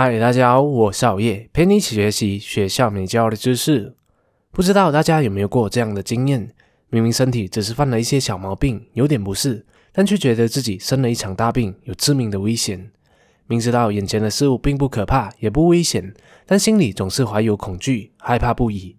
[0.00, 3.96] 嗨，大家好，我是熬夜，陪你一起学习学校没教的知识。
[4.52, 6.54] 不知道大家有没有过这样的经验？
[6.88, 12.92] 明明身体只是犯了一些小毛病，有点不适，但却觉得自己生了一场大病，有致命的危险。
[13.48, 16.14] 明知道眼前的事物并不可怕，也不危险，
[16.46, 18.96] 但心里总是怀有恐惧，害怕不已。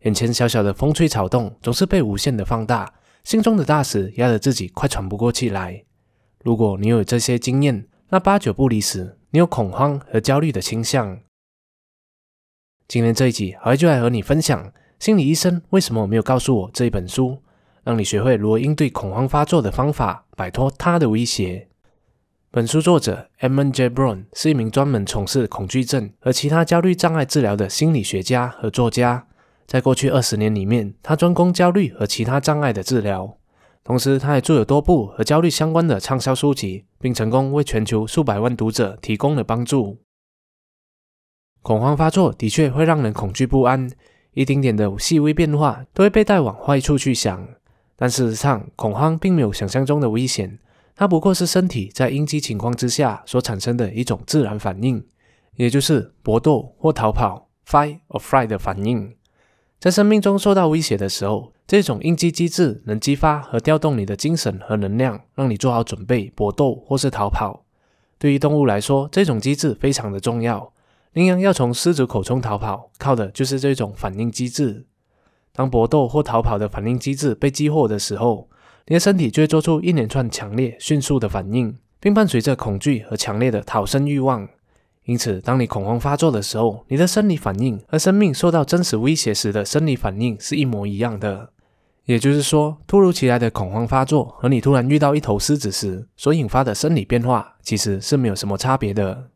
[0.00, 2.92] 眼前小小的风吹草动，总是被无限的放大，
[3.22, 5.84] 心中的大石压得自己快喘不过气来。
[6.42, 9.16] 如果你有这些经验，那八九不离十。
[9.32, 11.20] 你有恐慌和焦虑的倾向。
[12.88, 17.40] 今天这一集，好就来和你分享心理医生为什么没有告诉我这一本书，
[17.84, 21.68] 让你学会如何应对恐慌发作的方法，摆脱他的威胁。
[22.50, 23.88] 本书作者 Edmund J.
[23.88, 29.28] Brown 是一名专门从事恐惧症和其他焦虑障碍治疗的心理学家和作家。
[29.68, 33.36] 在过去二十年里面，他专攻焦虑和其他障碍的治疗。
[33.82, 39.98] 同时，他还著有多部和焦虑相关的畅销书籍，并成功为全球数百万读者提供了帮助。
[41.62, 43.90] 恐慌发作的确会让人恐惧不安，
[44.32, 47.48] 一丁点的细微变化都会被带往坏处去想。
[47.96, 50.58] 但事实上，恐慌并没有想象中的危险，
[50.94, 55.06] 它不过是身体在应激情况之下所产生的一种自然反应，
[55.56, 59.14] 也就是搏斗或逃跑 （fight or flight） 的反应。
[59.80, 67.64] 在生命中受到威胁的时候，这种应激机制能激发和调动你的精神和能量，让你做好准备搏斗或是逃跑。
[68.18, 70.70] 对于动物来说，这种机制非常的重要。
[71.14, 74.84] 羚羊要从狮子口中逃跑，靠的就是这种反应机制。
[75.50, 78.50] 当搏斗或逃跑的反应机制被激活的时候，
[78.86, 84.46] 你的身体就会做出一连串强烈、迅速的反应，并伴随着恐惧和强烈的逃生欲望。
[85.10, 91.50] 因此，当你恐慌发作的时候，你的生理反应和生命受到真实威胁时的生理反应是一模一样的。
[92.04, 99.30] 也就是说，突如其来的恐慌发作和你突然遇到一头狮子时所引发的生理变化，其实是没有什么差别的。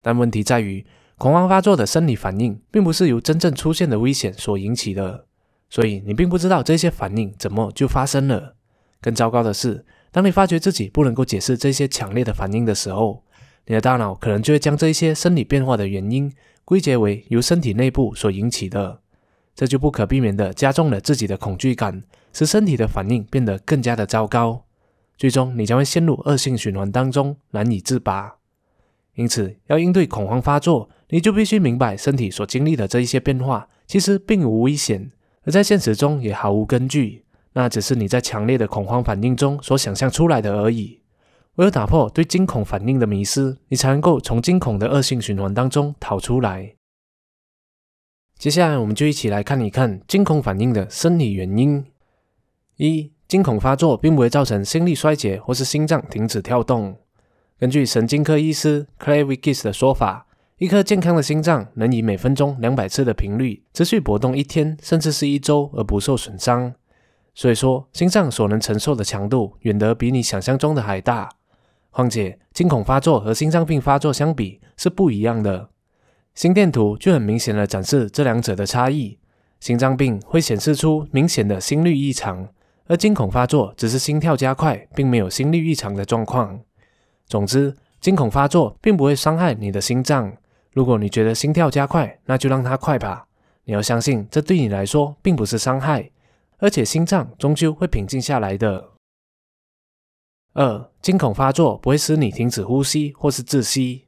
[0.00, 0.86] 但问题在于，
[1.18, 5.26] 恐慌发作的生理反应并不是由真正出现的危险所引起的，
[5.68, 8.56] 所以你并不知道这些反应怎么就发生了。
[9.02, 13.23] 更糟糕的是，当你发觉自己不能够解释这些强烈的反应的时候，
[13.66, 16.32] 你的大脑可能就会将这一些生理变化的原因
[16.64, 19.00] 归结为由身体内部所引起的，
[19.54, 24.64] 这就不可避免地加重了自己的恐惧感，使身体的反应变得更加的糟糕。
[25.16, 28.36] 最终，你将会陷入恶性循环当中，难以自拔。
[29.14, 35.12] 因此，要应对恐慌发作，你就必须明白身体所经历的这一些变化其实并无危险，
[35.44, 41.00] 而在现实中也毫无根据，那只是你在强烈的恐慌反应中所想象出来的而已。
[41.56, 46.74] 唯有打破对惊恐反应的迷思，你才能够从惊恐的恶性循环当中逃出来。
[48.36, 51.86] 接下来，我们就一起来看一看惊恐反应的生理原因。
[52.76, 56.98] 一、惊恐发作并不会造成心力衰竭或是心脏停止跳动。
[57.56, 60.26] 根据神经科医师 Clay Wiggis 的说法，
[60.58, 66.74] 一颗健康的心脏能以每分钟两百次的频率持续搏动一天，甚至是一周而不受损伤。
[67.32, 71.28] 所以说，心脏所能承受的强度远得比你想象中的还大。
[71.94, 75.68] 况且，惊恐发作和心脏病发作相比是不一样的。
[76.34, 79.16] 心电图就很明显的展示这两者的差异。
[79.60, 82.48] 心脏病会显示出明显的心率异常，
[82.88, 86.58] 而惊恐发作只是心跳加快，并没有心率异常的状况。
[87.28, 90.36] 总之，惊恐发作并不会伤害你的心脏。
[90.72, 93.24] 如果你觉得心跳加快，那就让它快吧。
[93.66, 96.10] 你要相信，这对你来说并不是伤害，
[96.58, 98.93] 而且心脏终究会平静下来的。
[100.54, 104.04] 二、惊恐发作不会使你停止呼吸或是窒息。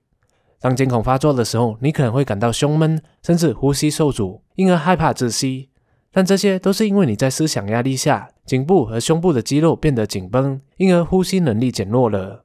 [0.60, 5.70] 当惊恐发作的时候，你可能会感到胸闷，甚至呼吸受阻，因而害怕窒息。
[6.12, 12.44] 但这些都是因为你在思想压力下，颈部和胸部的肌肉变得紧绷，因而呼吸能力减弱了。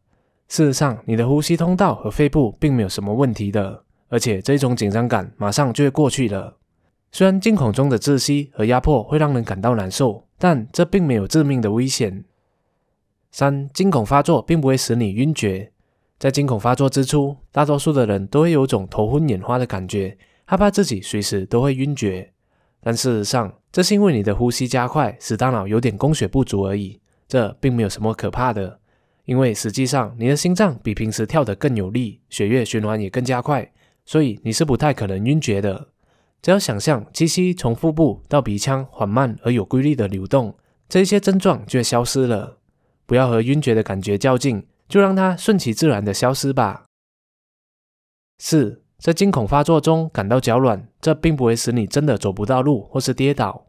[0.49, 6.57] 事实上，你的呼吸通道和肺部并没有什么问题的，而且这种紧张感马上就会过去了。
[7.11, 12.25] 虽然惊恐中的窒息和压迫会让人感到难受，但这并没有致命的危险。
[13.31, 15.71] 三、惊恐发作并不会使你晕厥。
[16.19, 22.31] 在惊恐发作之初，大多数的人都会有种头昏眼花的感觉，害怕自己随时都会晕厥。
[22.83, 26.99] 但事实上，这是因为你的呼吸加快，使大脑有点供血不足而已。
[27.27, 28.79] 这并没有什么可怕的，
[29.25, 33.71] 因为实际上你的心脏比平时跳得更有力，血液循环也更加快，
[34.05, 35.87] 所以你是不太可能晕厥的。
[36.41, 40.55] 只要想象气息从腹部到鼻腔缓慢而有规律的流动，
[40.89, 42.57] 这些症状就会消失了。
[43.11, 46.85] 不要和晕厥的感觉较劲，就让它顺其自然的消失吧。
[48.37, 53.67] 四，在惊恐发作中感到脚软，这并不会使你真的走不到路或是跌倒。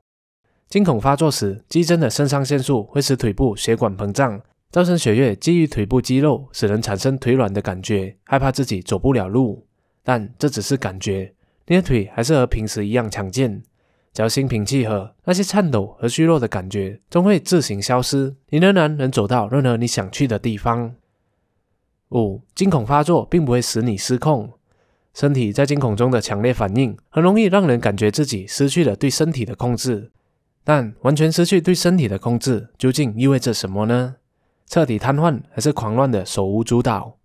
[0.68, 4.40] 惊恐发作时，激增的肾上腺素会使腿部血管膨胀，
[4.70, 9.66] 造成血液基于腿部肌肉，使人产生腿软的感觉，害怕自己走不了路。
[10.04, 11.34] 但这只是感觉，
[11.66, 13.64] 你的腿还是和平时一样强健。
[14.12, 20.94] 只要心平气和，那些颤抖和虚弱的感觉终会自行消失，你仍然能走到任何你想去的地方。
[22.10, 24.52] 五、惊恐发作并不会使你失控。
[25.14, 30.10] 身体在惊恐中的强烈反应，很容易让人感觉自己失去了对身体的控制。
[30.64, 34.16] 但完全失去对身体的控制，究竟意味着什么呢？
[34.66, 37.16] 彻底瘫痪，还是狂乱的手无足蹈？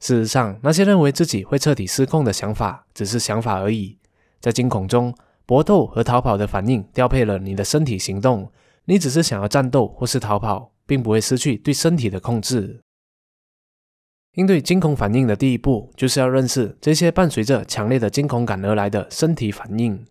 [0.00, 3.98] 事实上，那些认为自己会彻底失控的想法，只是想法而已。
[4.40, 5.14] 在惊恐中，
[5.50, 8.52] 搏斗和逃跑的反应调配了你的身体行动。
[8.84, 12.78] 你只是想要战斗或是逃跑，并不会失去对身体的控制。
[14.34, 20.06] 应对惊恐反应的第一步，就是要认识这些伴随着强烈的惊恐感而来的身体反应。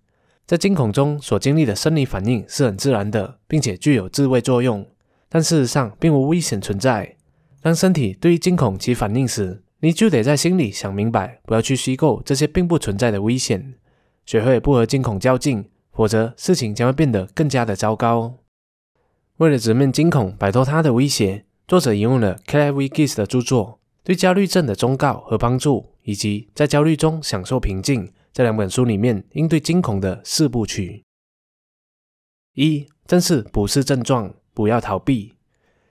[0.46, 4.86] 在惊恐中所经历的生理反应是很自然的，并且具有自卫作用，
[5.30, 7.16] 但事实上并无危险存在。
[7.62, 13.76] 当身体对于惊恐起反应时，你就得在心里想明白，不要去虚构这些并不存在的危险，
[14.30, 18.38] 学会不和惊恐较劲，否则事情将会变得更加的糟糕。
[19.38, 23.80] 为了直面惊恐，摆脱它的威胁，作者引用了 Claire w i g i s 的著作。
[24.04, 31.04] 对焦虑症的忠告和帮助，以及在焦虑中享受平静，这两本书里面应对惊恐的四部曲。
[32.54, 35.34] 一、正视不是症状，不要逃避。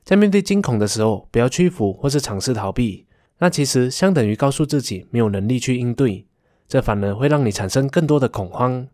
[0.05, 3.09] 在面对惊恐的时候，不要屈服或是尝试逃避，
[3.39, 6.28] 那其实相等于告诉自己没有能力去应对，
[6.69, 8.87] 这反而会让你产生更多的恐慌。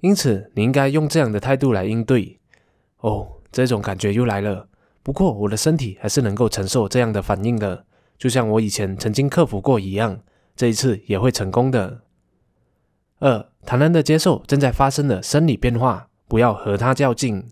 [0.00, 2.38] 因此，你应该用这样的态度来应对。
[2.98, 4.68] 哦，这种感觉又来了，
[5.02, 7.84] 不过我的身体还是能够承受这样的反应的。
[8.18, 10.20] 就像我以前曾经克服过一样，
[10.56, 12.02] 这一次也会成功的。
[13.20, 17.48] 二，坦然的接受正在发生的生理变化，不要和它较劲。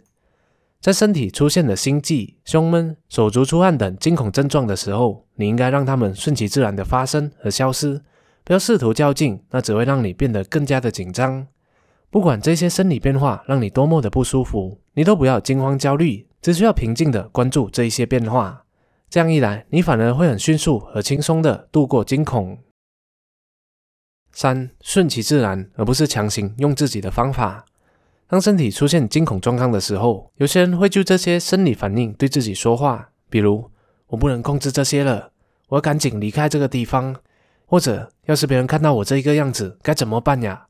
[0.80, 8.02] 在身体出现了心悸、胸闷、手足出汗等惊恐症状的时候，你应该让它们顺其自然的发生和消失，
[8.44, 11.46] 不要试图较劲，那只会让你变得更加的紧张。
[12.10, 18.64] 不管这些生理变化让你多么的不舒服，你都不要惊慌焦虑，只需要平静的关注这一些变化。
[19.08, 22.58] 这样一来，你反而会很迅速和轻松的度过惊恐。
[24.32, 27.66] 三，顺其自然，而不是强行用自己的方法。
[28.26, 33.70] 当身体出现惊恐状况的时候，有些人会就这些生理反应对自己说话，比如
[34.08, 35.32] “我不能控制这些了，
[35.68, 37.14] 我要赶紧离开这个地方”，
[37.72, 40.66] 或者“要是别人看到我这一个样子，该怎么办呀？”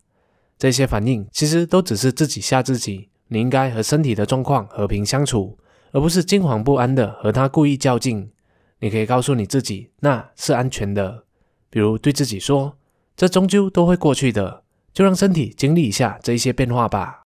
[0.56, 3.08] 这些反应其实都只是自己吓自己。
[3.26, 5.58] 你应该和身体的状况和平相处。
[5.90, 8.30] 而不是惊惶不安的和他故意较劲。
[8.78, 11.24] 你可以告诉你自己，那是安全的。
[11.68, 12.78] 比如对自己说
[13.16, 14.62] ：“这终究都会过去的，
[14.94, 17.22] 就让身体经历一下这一些变化吧。”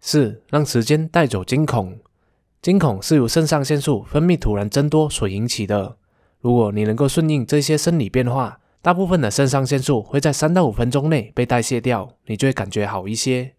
[0.00, 1.98] 四，让时间带走惊恐。
[2.62, 5.98] 惊恐是由肾上腺素分泌突然增多所引起的。
[6.44, 13.54] 如果你能够顺应这些生理变化，大部分的肾上腺素会在三到五分钟内被代谢掉，你就会感觉好一些。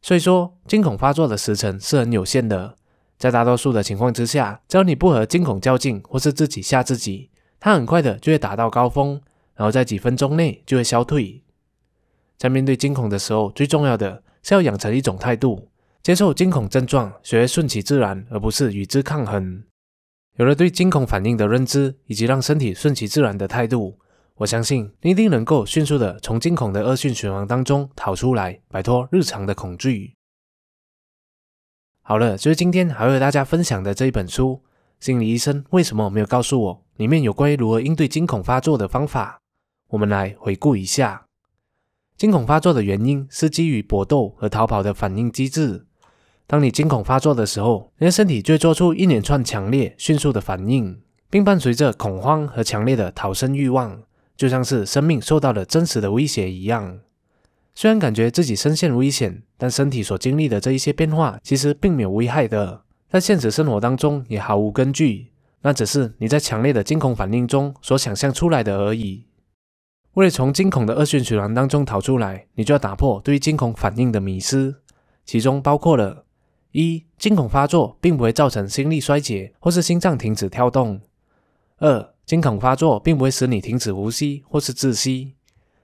[0.00, 2.76] 所以说，惊恐发作的时辰是很有限的。
[3.18, 9.20] 在大多数的情况之下，只要你不和惊恐较劲，或是自己吓自己，它很快的就会达到高峰，
[9.56, 11.42] 然后在几分钟内就会消退。
[12.36, 15.66] 在面对惊恐的时候，最重要的是要养成一种态度，
[16.04, 19.64] 接受惊恐症状，学会顺其自然，而不是与之抗衡。
[20.38, 23.98] 有了对惊恐反应的认知，以及让身体顺其自然的态度，
[24.36, 30.14] 我相信你一定能够迅速的从惊恐的恶性循环当中逃出来，摆脱日常的恐惧。
[32.02, 34.62] 好了，就是今天还会和大家分享的这一本书
[35.04, 39.40] 《心理医生为什么没有告诉我》，里面有关于如何应对惊恐发作的方法。
[39.88, 41.26] 我们来回顾一下，
[42.16, 45.87] 惊恐发作的原因是基于搏斗和逃跑的反应机制。
[46.48, 54.00] 当你惊恐发作的时候，你的身体就会做出一连串强烈、迅速的反应，并伴随着恐慌和强烈的逃生欲望，
[54.34, 57.00] 就像是生命受到了真实的威胁一样。
[57.74, 65.28] 虽然感觉自己深陷危险，但身体所经历的这一些变化其实并没有危害的，在现实生活当中也毫无根据，
[65.60, 69.26] 那只是你在强烈的惊恐反应中所想象出来的而已。
[70.14, 74.80] 为了从惊恐的恶性循环当中逃出来，你就要打破对惊恐反应的迷思，
[75.26, 76.24] 其中包括了：
[76.72, 81.00] 一、惊恐发作并不会造成心力衰竭或是心脏停止跳动；
[81.78, 85.34] 二、惊恐发作并不会使你停止呼吸或是窒息；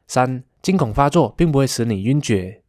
[0.07, 0.45] 三。
[0.63, 2.63] 惊恐发作并不会使你晕厥。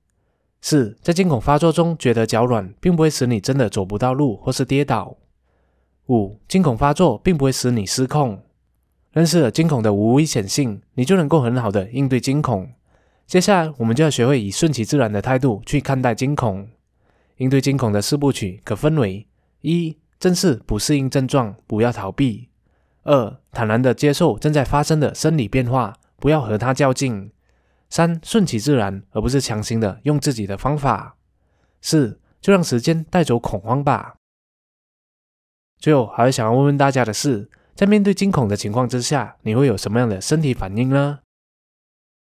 [0.60, 5.15] 四，在惊恐发作中觉得脚软，并不会使你真的走不到路或是跌倒。
[6.07, 8.43] 五，惊恐发作并不会使你失控。
[9.13, 12.69] 认识了惊恐的无危险性，你就能够很好的应对惊恐。
[13.25, 16.67] 接下来，我们就要学会以顺其自然的态度去看待惊恐。
[17.37, 19.27] 应对惊恐的四部曲可分为：
[19.61, 22.49] 一、正视不适应症状，不要逃避。
[23.03, 27.31] 二、坦然的接受正在发生的生理变化，不要和它较劲。
[27.89, 31.17] 三、顺其自然，而不是强行的用自己的方法。
[31.81, 34.15] 四、就让时间带走恐慌吧。
[35.77, 41.19] 最后，还是想要问问大家的是，在面对惊恐的情况之下，你会有什么样的身体反应呢？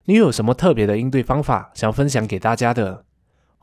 [0.05, 3.05] 你有什么特别的应对方法想分享给大家的？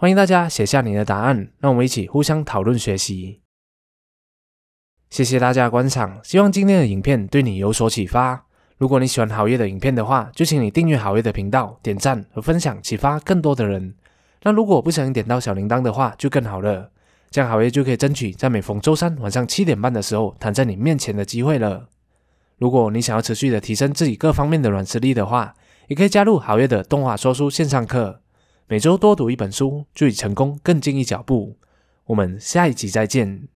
[0.01, 3.43] 欢迎大家写下你的答案，让我们一起互相讨论学习。
[5.11, 8.47] 谢谢大家观赏，希望今天的影片对你有所启发。
[8.79, 13.95] 如果你喜欢好业的影片的话，就请你订阅好业的频道，点赞和分享，启发更多的人。
[14.43, 16.91] 那如果不小心点到小铃铛的话，就更好了，
[17.31, 21.91] 这样好业就可以争取在每逢周三晚上七点半的时候躺在你面前的机会了。
[22.57, 25.55] 如果你想要持续的提升自己各方面的软实力的话，
[25.89, 28.20] 也可以加入好业的动画说书线上课，
[28.71, 31.57] 每周多读一本书，就离成功更进一脚步。
[32.05, 33.49] 我们下一集再见。